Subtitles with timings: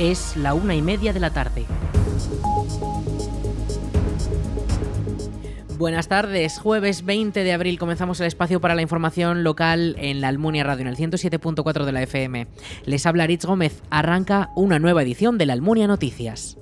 [0.00, 1.66] Es la una y media de la tarde.
[5.76, 10.28] Buenas tardes, jueves 20 de abril comenzamos el espacio para la información local en la
[10.28, 12.46] Almunia Radio, en el 107.4 de la FM.
[12.86, 16.56] Les habla Rich Gómez, arranca una nueva edición de la Almunia Noticias.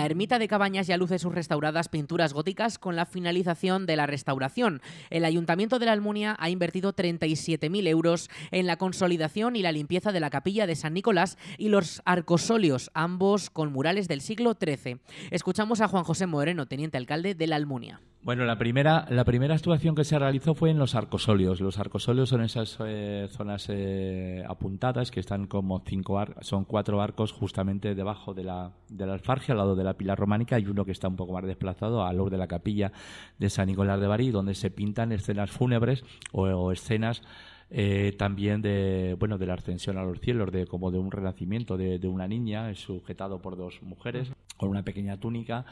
[0.00, 4.06] La ermita de Cabañas ya luce sus restauradas pinturas góticas con la finalización de la
[4.06, 4.80] restauración.
[5.10, 10.10] El Ayuntamiento de la Almunia ha invertido 37.000 euros en la consolidación y la limpieza
[10.10, 15.00] de la capilla de San Nicolás y los arcosolios, ambos con murales del siglo XIII.
[15.30, 18.00] Escuchamos a Juan José Moreno, teniente alcalde de la Almunia.
[18.22, 21.62] Bueno, la primera, la primera actuación que se realizó fue en los arcosolios.
[21.62, 27.00] Los arcosolios son esas eh, zonas eh, apuntadas que están como cinco arcos, son cuatro
[27.00, 30.66] arcos justamente debajo de la, de la alfargia, al lado de la pila románica, y
[30.66, 32.92] uno que está un poco más desplazado al lado de la capilla
[33.38, 37.22] de San Nicolás de Bari, donde se pintan escenas fúnebres o, escenas
[37.70, 41.76] eh, también de bueno de la ascensión a los cielos de como de un renacimiento
[41.76, 45.64] de, de una niña sujetado por dos mujeres con una pequeña túnica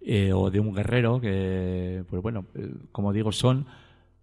[0.00, 3.66] eh, o de un guerrero, que, pues bueno, eh, como digo, son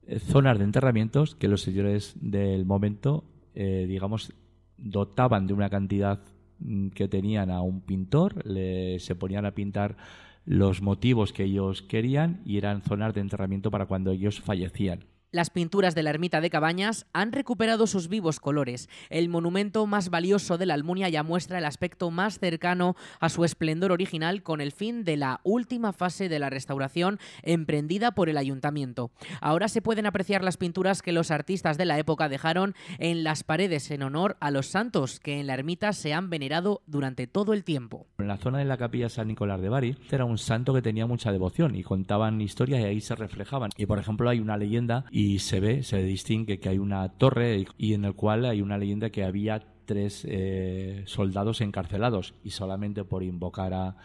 [0.07, 4.33] eh, zonas de enterramientos que los señores del momento, digamos,
[4.77, 6.19] dotaban de una cantidad
[6.59, 9.97] mm, que tenían a un pintor, le, se ponían a pintar
[10.45, 15.05] los motivos que ellos querían y eran zonas de enterramiento para cuando ellos fallecían.
[15.31, 18.87] Las pinturas de la ermita de Cabañas han recuperado sus vivos colores.
[19.09, 23.43] El monumento más valioso de la Almunia ya muestra el aspecto más cercano a su
[23.43, 28.37] esplendor original con el fin de la última fase de la restauración emprendida por el
[28.37, 29.11] ayuntamiento.
[29.41, 33.43] Ahora se pueden apreciar las pinturas que los artistas de la época dejaron en las
[33.43, 37.51] paredes en honor a los santos que en la ermita se han venerado durante todo
[37.51, 38.07] el tiempo.
[38.19, 41.05] En la zona de la capilla San Nicolás de Bari era un santo que tenía
[41.05, 43.71] mucha devoción y contaban historias y ahí se reflejaban.
[43.75, 47.65] Y por ejemplo hay una leyenda y se ve, se distingue que hay una torre
[47.79, 53.03] y en el cual hay una leyenda que había tres eh, soldados encarcelados y solamente
[53.03, 53.95] por invocar a,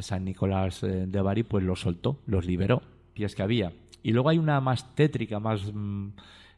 [0.00, 2.82] San Nicolás eh, de Bari pues los soltó, los liberó,
[3.14, 3.74] pies que había.
[4.02, 6.08] Y luego hay una más tétrica, más mm,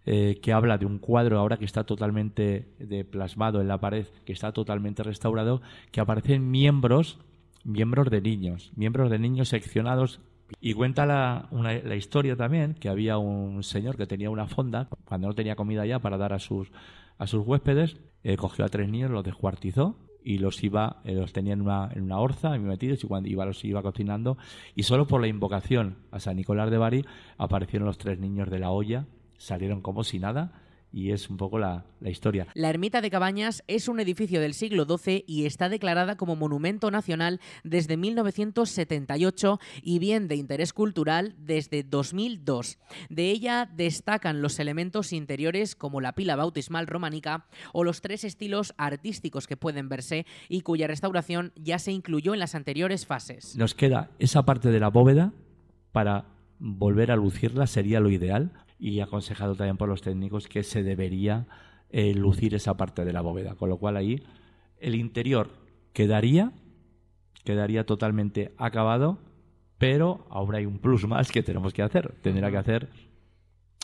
[0.07, 4.07] eh, que habla de un cuadro ahora que está totalmente de plasmado en la pared,
[4.25, 5.61] que está totalmente restaurado,
[5.93, 7.19] que aparecen miembros,
[7.63, 10.23] miembros de niños, miembros de niños seccionados
[10.61, 15.29] y cuenta la, la, historia también que había un señor que tenía una fonda, cuando
[15.29, 16.71] no tenía comida ya para dar a sus,
[17.19, 21.33] a sus huéspedes, eh, cogió a tres niños, los descuartizó y los iba, eh, los
[21.33, 24.39] tenía en una, en una orza metidos y cuando iba los iba cocinando.
[24.75, 27.05] Y solo por la invocación a San Nicolás de Bari
[27.37, 29.07] aparecieron los tres niños de la olla,
[29.37, 30.63] salieron como si nada
[30.93, 32.47] y es un poco la, historia.
[32.55, 36.91] La ermita de Cabañas es un edificio del siglo XII y está declarada como Monumento
[36.91, 42.79] Nacional desde 1978 y bien de interés cultural desde 2002.
[43.11, 48.75] De ella destacan los elementos interiores como la pila bautismal románica o los tres estilos
[48.79, 53.57] artísticos que pueden verse y cuya restauración ya se incluyó en las anteriores fases.
[53.57, 55.33] Nos queda esa parte de la bóveda
[55.93, 56.27] para
[56.59, 61.47] volver a lucirla sería lo ideal y aconsejado también por los técnicos que se debería
[61.91, 64.23] eh, lucir esa parte de la bóveda, con lo cual ahí
[64.79, 65.51] el interior
[65.93, 66.53] quedaría
[67.45, 69.19] quedaría totalmente acabado,
[69.79, 72.15] pero ahora hay un plus más que tenemos que hacer.
[72.21, 72.91] Tendrá que hacer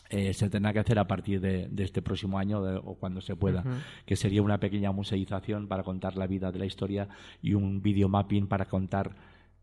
[0.09, 3.63] eh, se tendrá que hacer a partir de, este próximo año o cuando se pueda,
[4.05, 7.09] que sería una pequeña museización para contar la vida de la historia
[7.41, 9.15] y un videomapping para contar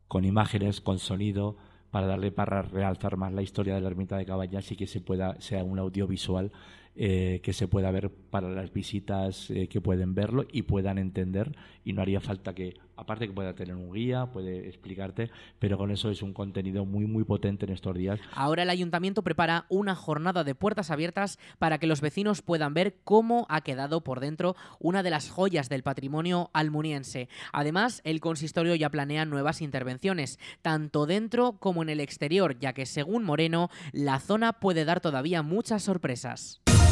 [0.09, 1.57] con imágenes, con sonido,
[1.93, 5.03] para darle para realzar más la historia de la ermita de Cabañas y que se
[5.03, 6.51] pueda sea un audiovisual
[6.95, 11.57] eh, que se pueda ver para las visitas eh, que pueden verlo y puedan entender
[11.85, 15.91] y no haría falta que aparte que pueda tener un guía, puede explicarte, pero con
[15.91, 18.21] eso es un contenido muy, muy potente en estos días.
[18.35, 22.97] Ahora el ayuntamiento prepara una jornada de puertas abiertas para que los vecinos puedan ver
[23.05, 27.29] cómo ha quedado por dentro una de las joyas del patrimonio almuniense.
[27.53, 32.87] Además, el consistorio ya planea nuevas intervenciones, tanto dentro como en el exterior, ya que
[32.87, 36.62] según Moreno, la zona puede dar todavía muchas sorpresas.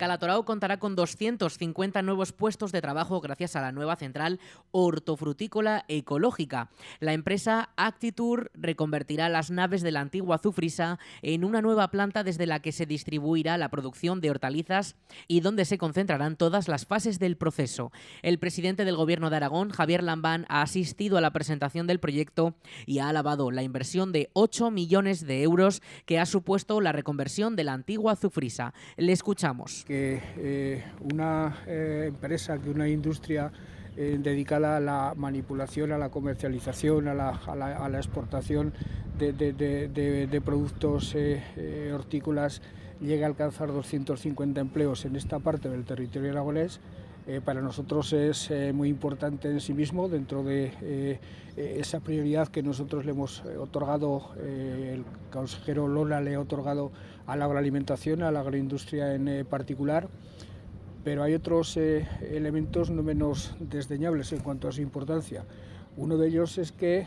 [0.00, 6.70] Calatorao contará con 250 nuevos puestos de trabajo gracias a la nueva central hortofrutícola ecológica.
[7.00, 12.46] La empresa Actitur reconvertirá las naves de la antigua Azufrisa en una nueva planta desde
[12.46, 14.96] la que se distribuirá la producción de hortalizas
[15.28, 17.92] y donde se concentrarán todas las fases del proceso.
[18.22, 22.54] El presidente del Gobierno de Aragón, Javier Lambán, ha asistido a la presentación del proyecto
[22.86, 27.54] y ha alabado la inversión de 8 millones de euros que ha supuesto la reconversión
[27.54, 28.72] de la antigua Azufrisa.
[28.96, 33.50] Le escuchamos que una empresa, que una industria
[33.96, 38.72] dedicada a la manipulación, a la comercialización, a la, exportación
[39.18, 41.16] de, productos
[41.92, 42.62] hortícolas
[43.00, 46.80] llegue a alcanzar 250 empleos en esta parte del territorio aragonés,
[47.26, 51.18] eh, para nosotros es eh, muy importante en sí mismo dentro de eh,
[51.56, 56.90] esa prioridad que nosotros le hemos otorgado, el consejero Lola le ha otorgado
[57.26, 60.08] a la agroalimentación, a la agroindustria en particular.
[61.04, 65.44] Pero hay otros elementos no menos desdeñables en cuanto a su importancia.
[65.96, 67.06] Uno de ellos es que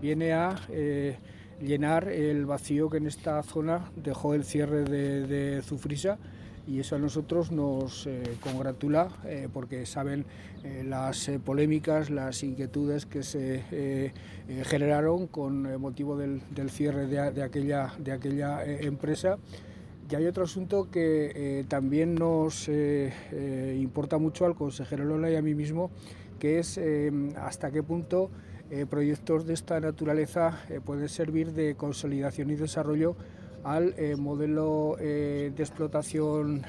[0.00, 0.54] viene a
[1.60, 6.18] llenar el vacío que en esta zona dejó el cierre de, Zufrisa
[6.66, 10.24] y eso a nosotros nos eh, congratula eh, porque saben
[10.64, 14.12] eh, las polémicas, las inquietudes que se
[14.64, 16.40] generaron con motivo del,
[16.70, 19.38] cierre de, aquella, de aquella empresa.
[20.10, 25.54] Y hay otro asunto que también nos importa mucho al consejero Lola y a mí
[25.54, 25.90] mismo,
[26.38, 26.80] que es
[27.36, 28.30] hasta qué punto
[28.88, 33.16] proyectos de esta naturaleza pueden servir de consolidación y desarrollo
[33.66, 36.64] al eh, modelo de explotación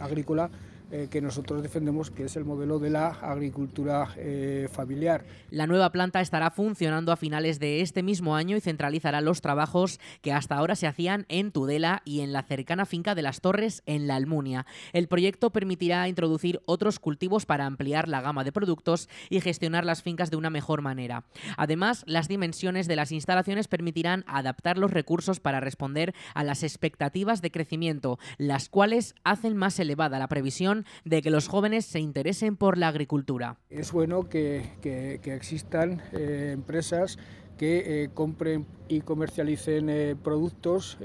[0.00, 0.50] agrícola
[0.90, 5.22] eh, que nosotros defendemos, que es el modelo de la agricultura eh, familiar.
[5.50, 10.00] La nueva planta estará funcionando a finales de este mismo año y centralizará los trabajos
[10.22, 13.82] que hasta ahora se hacían en Tudela y en la cercana finca de las Torres
[13.84, 14.64] en la Almunia.
[14.94, 20.02] El proyecto permitirá introducir otros cultivos para ampliar la gama de productos y gestionar las
[20.02, 21.24] fincas de una mejor manera.
[21.58, 27.42] Además, las dimensiones de las instalaciones permitirán adaptar los recursos para responder a las expectativas
[27.42, 32.56] de crecimiento, las cuales hacen más elevada la previsión de que los jóvenes se interesen
[32.56, 33.56] por la agricultura.
[33.70, 34.78] Es bueno que,
[35.24, 37.18] existan eh, empresas
[37.56, 40.98] que eh, compren y comercialicen eh, productos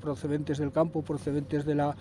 [0.00, 1.96] procedentes del campo, procedentes de la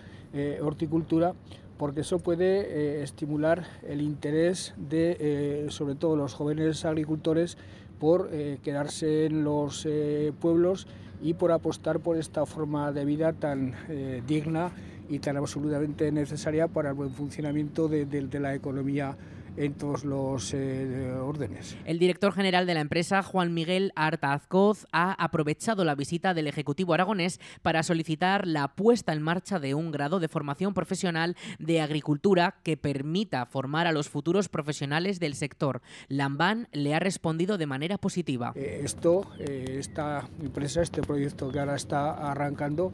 [0.62, 1.34] horticultura,
[1.78, 7.58] porque eso puede estimular el interés de, sobre todo, los jóvenes agricultores
[8.00, 8.30] por
[8.64, 9.86] quedarse en los
[10.40, 10.88] pueblos
[11.22, 13.76] y por apostar por esta forma de vida tan
[14.26, 14.72] digna
[15.12, 19.16] y tan absolutamente necesaria para el buen funcionamiento de, de la economía
[19.58, 21.78] en todos los eh, órdenes.
[21.86, 26.94] El director general de la empresa, Juan Miguel Artazcoz, ha aprovechado la visita del Ejecutivo
[26.94, 32.56] aragonés para solicitar la puesta en marcha de un grado de formación profesional de agricultura
[32.64, 35.82] que permita formar a los futuros profesionales del sector.
[36.08, 38.54] Lamban le ha respondido de manera positiva.
[38.56, 42.94] Eh, esto, eh, esta empresa, este proyecto que ahora está arrancando,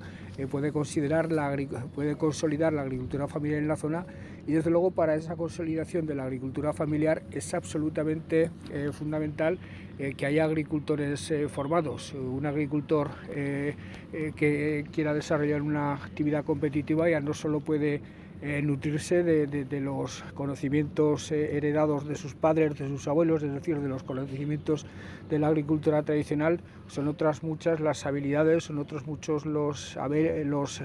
[0.50, 1.56] puede, considerar la,
[1.96, 4.06] puede consolidar la agricultura familiar en la zona
[4.48, 9.60] y desde luego para esa consolidación de la agricultura familiar es absolutamente eh, fundamental
[10.00, 12.14] eh, que haya agricultores eh, formados.
[12.14, 18.02] Un agricultor que quiera desarrollar una actividad competitiva ya no solo puede
[18.40, 23.80] eh, nutrirse de, los conocimientos eh, heredados de sus padres, de sus abuelos, es decir,
[23.80, 24.86] de los conocimientos
[25.28, 29.96] de la agricultura tradicional, son otras muchas las habilidades, son otros muchos los,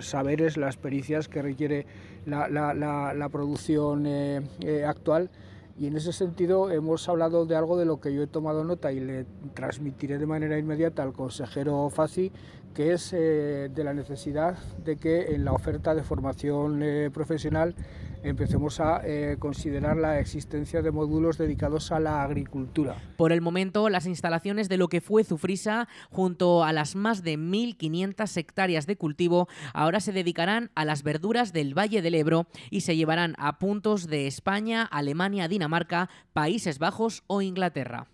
[0.00, 1.87] saberes, las pericias que requiere
[2.25, 5.28] la, producción eh, actual.
[5.78, 8.93] Y en ese sentido hemos hablado de algo de lo que yo he tomado nota
[8.93, 12.30] y le transmitiré de manera inmediata al consejero Faci,
[12.73, 17.75] que es eh, de la necesidad de que en la oferta de formación eh, profesional
[18.23, 22.97] empecemos a eh, considerar la existencia de módulos dedicados a la agricultura.
[23.17, 27.38] Por el momento, las instalaciones de lo que fue Zufrisa, junto a las más de
[27.38, 32.83] 1.500 hectáreas de cultivo, ahora se dedicarán a las verduras del Valle del Ebro y
[32.83, 38.07] se llevarán a puntos de España, Alemania, Dinamarca, Países Bajos o Inglaterra.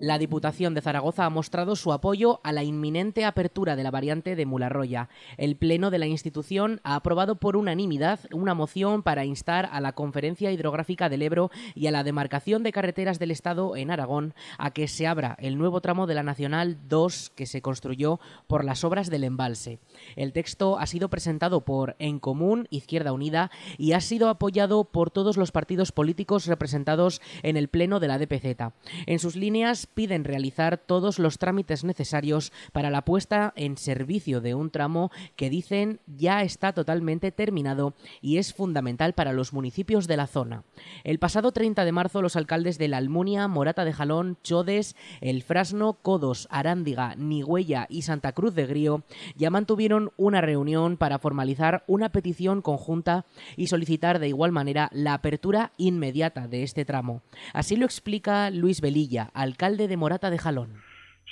[0.00, 4.34] La Diputación de Zaragoza ha mostrado su apoyo a la inminente apertura de la variante
[4.34, 5.10] de Mularroya.
[5.36, 9.92] El Pleno de la institución ha aprobado por unanimidad una moción para instar a la
[9.92, 14.70] Conferencia Hidrográfica del Ebro y a la demarcación de carreteras del Estado en Aragón a
[14.70, 18.84] que se abra el nuevo tramo de la Nacional 2 que se construyó por las
[18.84, 19.80] obras del embalse.
[20.16, 25.10] El texto ha sido presentado por En Común, Izquierda Unida, y ha sido apoyado por
[25.10, 28.72] todos los partidos políticos representados en el Pleno de la DPZ.
[29.04, 34.54] En sus líneas piden realizar todos los trámites necesarios para la puesta en servicio de
[34.54, 40.16] un tramo que dicen ya está totalmente terminado y es fundamental para los municipios de
[40.16, 40.64] la zona.
[41.04, 45.42] El pasado 30 de marzo los alcaldes de La Almunia, Morata de Jalón, Chodes, El
[45.42, 49.02] Frasno, Codos, Arándiga, Nigüella y Santa Cruz de Grío
[49.36, 53.24] ya mantuvieron una reunión para formalizar una petición conjunta
[53.56, 57.22] y solicitar de igual manera la apertura inmediata de este tramo.
[57.52, 60.82] Así lo explica Luis Velilla, alcalde de Morata de Jalón.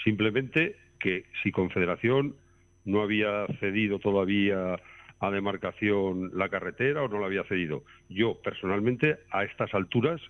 [0.05, 2.35] Simplemente que si Confederación
[2.85, 4.76] no había cedido todavía
[5.21, 7.85] a demarcación la carretera o no la había cedido.
[8.09, 10.21] Yo, personalmente, a estas alturas,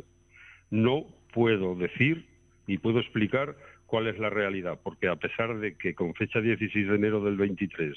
[0.71, 2.27] no puedo decir
[2.67, 3.57] ni puedo explicar
[3.87, 7.37] cuál es la realidad, porque a pesar de que con fecha 16 de enero del
[7.37, 7.97] 23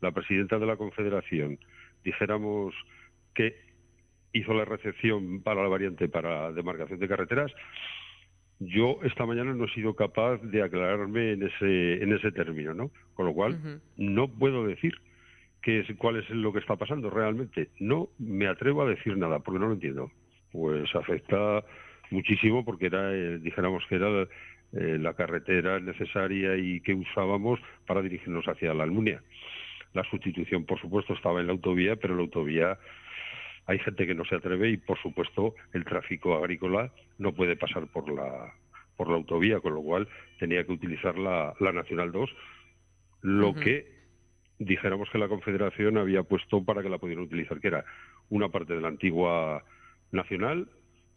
[0.00, 1.58] la presidenta de la Confederación
[2.04, 2.74] dijéramos
[3.34, 3.56] que
[4.32, 7.52] hizo la recepción para la variante para demarcación de carreteras,
[8.58, 12.90] yo esta mañana no he sido capaz de aclararme en ese, en ese término, ¿no?
[13.14, 14.94] Con lo cual, no puedo decir
[15.62, 17.68] qué es, cuál es lo que está pasando realmente.
[17.78, 20.10] No me atrevo a decir nada, porque no lo entiendo.
[20.52, 21.64] Pues afecta
[22.10, 24.22] muchísimo porque era, eh, dijéramos que era
[24.72, 29.22] eh, la carretera necesaria y que usábamos para dirigirnos hacia la Almunia.
[29.92, 32.78] La sustitución, por supuesto, estaba en la autovía, pero la autovía
[33.66, 37.86] hay gente que no se atreve y, por supuesto, el tráfico agrícola no puede pasar
[37.88, 38.54] por la,
[38.96, 40.08] por la autovía, con lo cual
[40.38, 42.30] tenía que utilizar la, la Nacional 2,
[43.22, 43.86] lo que
[44.58, 47.84] dijéramos que la Confederación había puesto para que la pudieran utilizar, que era
[48.30, 49.64] una parte de la antigua
[50.12, 50.68] Nacional,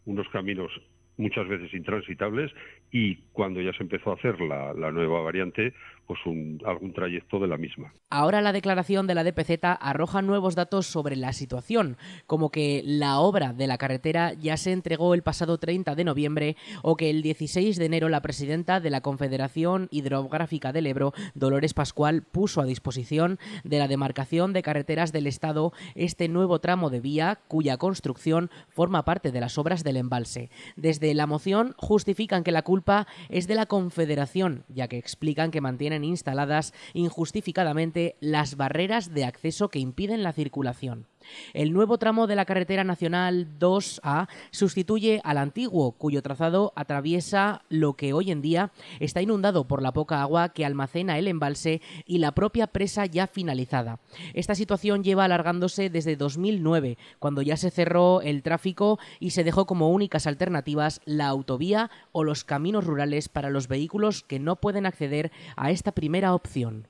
[0.04, 0.72] unos caminos
[1.16, 2.50] muchas veces intransitables
[2.92, 5.72] y cuando ya se empezó a hacer la, nueva variante,
[6.06, 7.92] pues un, algún trayecto de la misma.
[8.10, 13.20] Ahora la declaración de la DPZ arroja nuevos datos sobre la situación, como que la
[13.20, 17.22] obra de la carretera ya se entregó el pasado 30 de noviembre o que el
[17.22, 22.66] 16 de enero la presidenta de la Confederación Hidrográfica del Ebro, Dolores Pascual, puso a
[22.66, 28.50] disposición de la demarcación de carreteras del Estado este nuevo tramo de vía cuya construcción
[28.68, 30.50] forma parte de las obras del embalse.
[30.74, 32.79] Desde la moción justifican que la culpa
[33.28, 39.68] es de la Confederación, ya que explican que mantienen instaladas injustificadamente las barreras de acceso
[39.68, 41.09] que impiden la circulación.
[41.52, 47.94] El nuevo tramo de la carretera nacional 2A sustituye al antiguo, cuyo trazado atraviesa lo
[47.94, 52.18] que hoy en día está inundado por la poca agua que almacena el embalse y
[52.18, 54.00] la propia presa ya finalizada.
[54.34, 59.66] Esta situación lleva alargándose desde 2009, cuando ya se cerró el tráfico y se dejó
[59.66, 64.86] como únicas alternativas la autovía o los caminos rurales para los vehículos que no pueden
[64.86, 66.89] acceder a esta primera opción.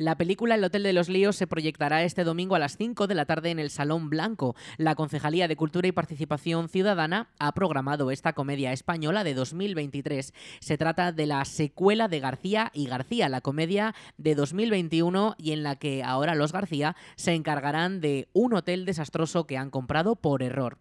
[0.00, 3.14] La película El Hotel de los Líos se proyectará este domingo a las 5 de
[3.14, 4.56] la tarde en el Salón Blanco.
[4.78, 10.32] La Concejalía de Cultura y Participación Ciudadana ha programado esta comedia española de 2023.
[10.60, 15.62] Se trata de la secuela de García y García, la comedia de 2021 y en
[15.62, 20.42] la que ahora los García se encargarán de un hotel desastroso que han comprado por
[20.42, 20.78] error.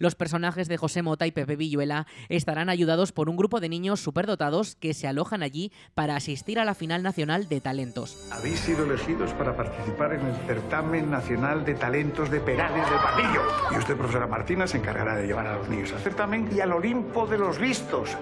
[0.00, 4.00] Los personajes de José Mota y Pepe Villuela estarán ayudados por un grupo de niños
[4.00, 8.16] superdotados que se alojan allí para asistir a la final nacional de talentos.
[8.32, 13.42] Habéis sido elegidos para participar en el certamen nacional de talentos de Perales de Padillo.
[13.72, 16.72] Y usted, profesora Martina, se encargará de llevar a los niños al certamen y al
[16.72, 18.16] Olimpo de los listos.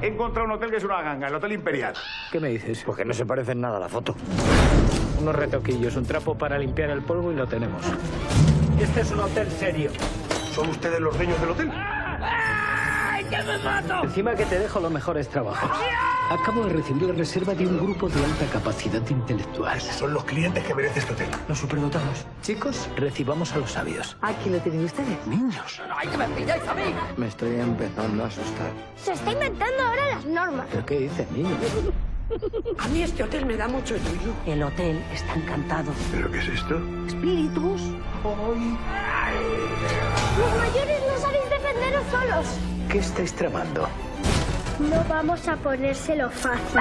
[0.00, 1.92] He encontrado un hotel que es una ganga, el Hotel Imperial.
[2.32, 2.84] ¿Qué me dices?
[2.86, 4.16] Porque no se parece en nada a la foto.
[5.20, 7.82] Unos retoquillos, un trapo para limpiar el polvo y lo tenemos.
[8.80, 9.90] Este es un hotel serio.
[10.54, 11.70] ¿Son ustedes los dueños del hotel?
[11.72, 14.02] ¡Ay, que me mato!
[14.04, 15.70] Encima que te dejo los mejores trabajos.
[16.30, 19.80] Acabo de recibir la reserva de un grupo de alta capacidad intelectual.
[19.80, 21.28] Son los clientes que merece este hotel.
[21.48, 22.26] Los superdotados.
[22.42, 24.16] Chicos, recibamos a los sabios.
[24.22, 25.26] Aquí lo tienen ustedes.
[25.26, 25.80] Niños.
[25.96, 26.82] ¡Ay, que me pilláis a mí!
[27.16, 28.70] Me estoy empezando a asustar.
[28.96, 30.66] Se está inventando ahora las normas.
[30.70, 31.56] ¿Pero qué dices, niño?
[32.78, 34.32] A mí este hotel me da mucho yuyu.
[34.46, 35.92] El hotel está encantado.
[36.12, 36.80] ¿Pero qué es esto?
[37.08, 37.82] Espíritus.
[40.38, 42.46] Los mayores no sabéis defenderos solos.
[42.90, 43.88] ¿Qué estáis tramando?
[44.78, 46.80] No vamos a ponérselo fácil.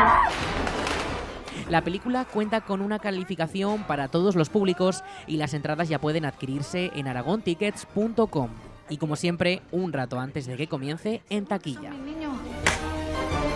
[1.70, 6.26] La película cuenta con una calificación para todos los públicos y las entradas ya pueden
[6.26, 8.50] adquirirse en aragontickets.com.
[8.90, 11.92] Y como siempre, un rato antes de que comience, en taquilla.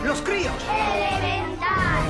[0.05, 0.53] ¡Los críos!
[0.69, 2.03] ¡Elemental!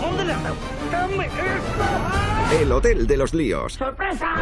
[0.00, 0.56] ¿Dónde le han dado?
[0.92, 2.33] ¡Dame esto!
[2.52, 3.74] El Hotel de los Líos.
[3.74, 4.34] ¡Sorpresa!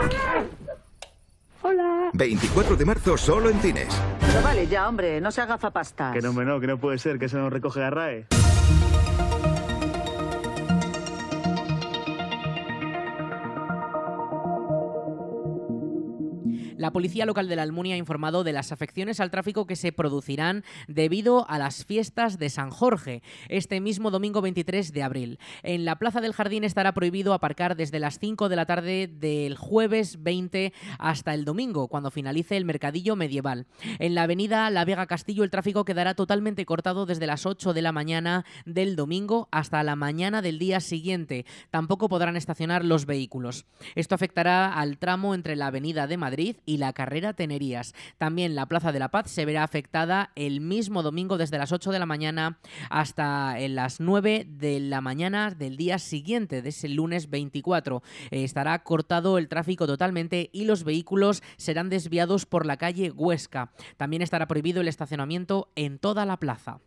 [1.62, 2.10] Hola.
[2.12, 3.88] 24 de marzo solo en cines.
[4.20, 6.12] Pero vale, ya, hombre, no se haga zapastas.
[6.12, 8.26] Que no, no, que no puede ser, que eso no recoge la RAE.
[16.82, 19.92] La policía local de la Almunia ha informado de las afecciones al tráfico que se
[19.92, 25.38] producirán debido a las fiestas de San Jorge, este mismo domingo 23 de abril.
[25.62, 29.56] En la Plaza del Jardín estará prohibido aparcar desde las 5 de la tarde del
[29.56, 33.68] jueves 20 hasta el domingo, cuando finalice el mercadillo medieval.
[34.00, 37.82] En la avenida La Vega Castillo el tráfico quedará totalmente cortado desde las 8 de
[37.82, 41.46] la mañana del domingo hasta la mañana del día siguiente.
[41.70, 43.66] Tampoco podrán estacionar los vehículos.
[43.94, 47.94] Esto afectará al tramo entre la Avenida de Madrid y la carrera Tenerías.
[48.18, 51.90] También la Plaza de la Paz se verá afectada el mismo domingo desde las 8
[51.92, 52.58] de la mañana
[52.90, 58.02] hasta en las 9 de la mañana del día siguiente, de ese lunes 24.
[58.30, 63.72] Eh, estará cortado el tráfico totalmente y los vehículos serán desviados por la calle Huesca.
[63.96, 66.80] También estará prohibido el estacionamiento en toda la plaza.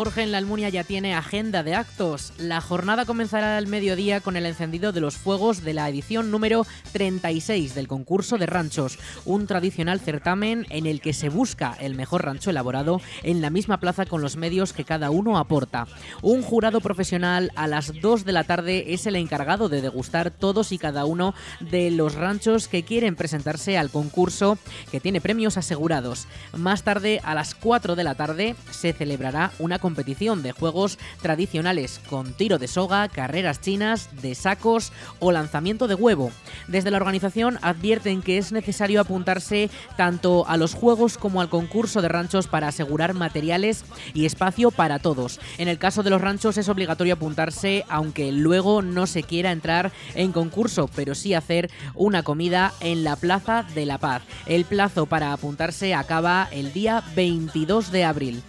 [0.00, 2.32] Jorge en la Almunia ya tiene agenda de actos.
[2.38, 6.66] La jornada comenzará al mediodía con el encendido de los fuegos de la edición número
[6.92, 12.24] 36 del concurso de ranchos, un tradicional certamen en el que se busca el mejor
[12.24, 15.86] rancho elaborado en la misma plaza con los medios que cada uno aporta.
[16.22, 20.72] Un jurado profesional a las 2 de la tarde es el encargado de degustar todos
[20.72, 24.56] y cada uno de los ranchos que quieren presentarse al concurso
[24.90, 26.26] que tiene premios asegurados.
[26.56, 32.00] Más tarde, a las 4 de la tarde, se celebrará una competición de juegos tradicionales
[32.08, 36.30] con tiro de soga, carreras chinas, de sacos o lanzamiento de huevo.
[36.68, 42.02] Desde la organización advierten que es necesario apuntarse tanto a los juegos como al concurso
[42.02, 43.84] de ranchos para asegurar materiales
[44.14, 45.40] y espacio para todos.
[45.58, 49.90] En el caso de los ranchos es obligatorio apuntarse aunque luego no se quiera entrar
[50.14, 54.22] en concurso, pero sí hacer una comida en la Plaza de la Paz.
[54.46, 58.42] El plazo para apuntarse acaba el día 22 de abril.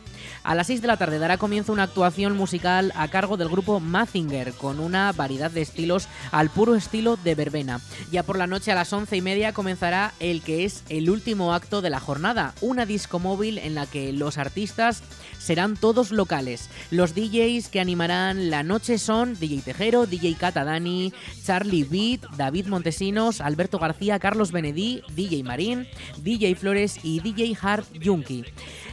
[0.44, 3.80] A las 6 de la tarde dará comienzo una actuación musical a cargo del grupo
[3.80, 7.80] Mazinger, con una variedad de estilos al puro estilo de verbena.
[8.12, 11.54] Ya por la noche a las 11 y media comenzará el que es el último
[11.54, 15.04] acto de la jornada, una disco móvil en la que los artistas
[15.38, 16.70] serán todos locales.
[16.90, 23.42] Los DJs que animarán la noche son DJ Tejero, DJ Catadani, Charlie Beat, David Montesinos,
[23.42, 28.46] Alberto García, Carlos Benedí, DJ Marín, DJ Flores y DJ Hard Yunki.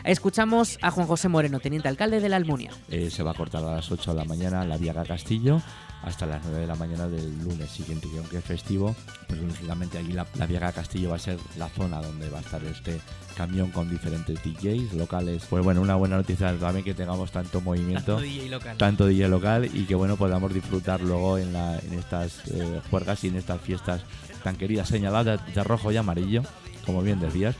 [0.04, 2.70] Escuchamos a Juan José Moreno, teniente alcalde de la Almunia.
[2.90, 5.60] Eh, se va a cortar a las 8 de la mañana la Viaga Castillo
[6.02, 8.94] hasta las 9 de la mañana del lunes siguiente, que aunque es festivo,
[9.26, 12.40] pues lógicamente aquí la, la Viaga Castillo va a ser la zona donde va a
[12.40, 13.00] estar este
[13.36, 15.44] camión con diferentes DJs locales.
[15.50, 18.76] Pues bueno, una buena noticia también que tengamos tanto movimiento, Tanto DJ local.
[18.76, 23.24] tanto DJ local y que bueno podamos disfrutar luego en, la, en estas eh, juergas
[23.24, 24.02] y en estas fiestas
[24.44, 26.42] tan queridas, señaladas de rojo y amarillo,
[26.86, 27.56] como bien decías,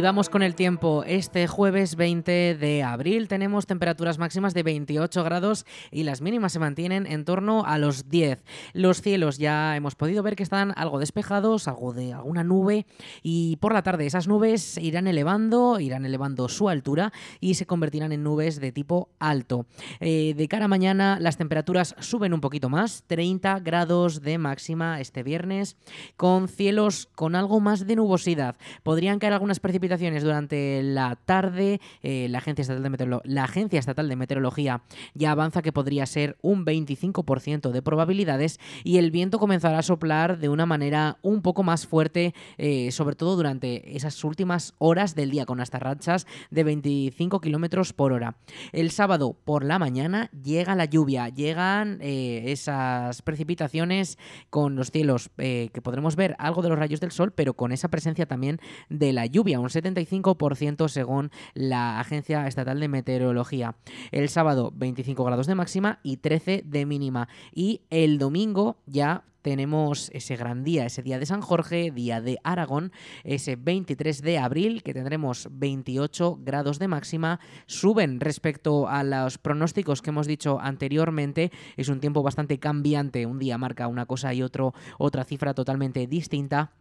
[0.03, 1.05] Vamos con el tiempo.
[1.07, 6.59] Este jueves 20 de abril tenemos temperaturas máximas de 28 grados y las mínimas se
[6.59, 8.43] mantienen en torno a los 10.
[8.73, 12.85] Los cielos ya hemos podido ver que están algo despejados, algo de alguna nube
[13.23, 18.11] y por la tarde esas nubes irán elevando, irán elevando su altura y se convertirán
[18.11, 19.67] en nubes de tipo alto.
[20.01, 25.01] Eh, de cara a mañana las temperaturas suben un poquito más, 30 grados de máxima
[25.01, 25.77] este viernes
[26.17, 28.57] con cielos con algo más de nubosidad.
[28.83, 31.81] Podrían caer algunas precipitaciones precipitaciones durante la tarde.
[32.03, 34.83] Eh, la, Agencia Estatal de la Agencia Estatal de Meteorología
[35.15, 40.39] ya avanza que podría ser un 25% de probabilidades y el viento comenzará a soplar
[40.39, 45.31] de una manera un poco más fuerte, eh, sobre todo durante esas últimas horas del
[45.31, 48.37] día, con hasta rachas de 25 kilómetros por hora.
[48.73, 54.19] El sábado por la mañana llega la lluvia, llegan eh, esas precipitaciones
[54.51, 57.89] con los cielos que podremos ver algo de los rayos del sol, pero con esa
[57.89, 63.77] presencia también de la lluvia, un 75% según la Agencia Estatal de Meteorología.
[64.11, 67.29] El sábado 25 grados de máxima y 13 de mínima.
[67.53, 72.39] Y el domingo ya tenemos ese gran día, ese día de San Jorge, día de
[72.45, 72.93] Aragón,
[73.25, 80.01] ese 23 de abril que tendremos 28 grados de máxima, suben respecto a los pronósticos
[80.01, 84.43] que hemos dicho anteriormente, es un tiempo bastante cambiante, un día marca una cosa y
[84.43, 86.73] otro otra cifra totalmente distinta.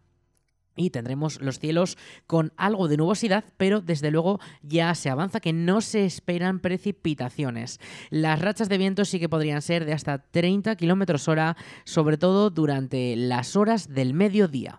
[0.76, 5.52] Y tendremos los cielos con algo de nubosidad, pero desde luego ya se avanza que
[5.52, 7.80] no se esperan precipitaciones.
[8.10, 12.50] Las rachas de viento sí que podrían ser de hasta 30 kilómetros hora, sobre todo
[12.50, 14.78] durante las horas del mediodía.